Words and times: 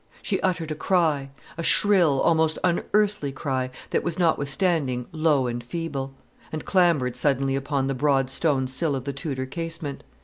She 0.23 0.41
uttered 0.41 0.71
a 0.71 0.73
cry, 0.73 1.29
a 1.59 1.61
shrill, 1.61 2.21
almost 2.21 2.57
unearthly 2.63 3.31
cry, 3.31 3.69
that 3.91 4.01
was 4.01 4.17
notwithstanding 4.17 5.05
low 5.11 5.45
and 5.45 5.63
feeble, 5.63 6.15
and 6.51 6.65
clambered 6.65 7.15
suddenly 7.15 7.55
upon 7.55 7.85
the 7.85 7.93
broad 7.93 8.31
stone 8.31 8.65
sill 8.65 8.95
of 8.95 9.03
the 9.03 9.13
Tudor 9.13 9.45
casement. 9.45 10.03